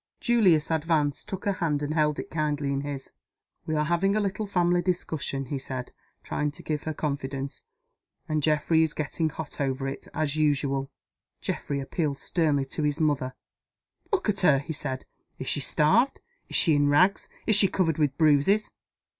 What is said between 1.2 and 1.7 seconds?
took her